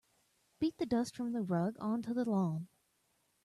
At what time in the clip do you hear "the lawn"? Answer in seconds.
2.15-2.69